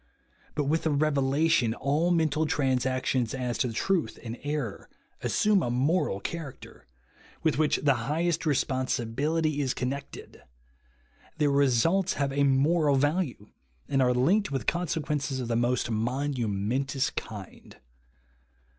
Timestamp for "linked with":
14.15-14.65